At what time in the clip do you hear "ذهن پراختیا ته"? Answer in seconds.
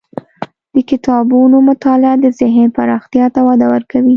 2.39-3.39